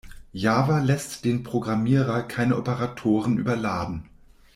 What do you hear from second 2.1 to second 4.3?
keine Operatoren überladen.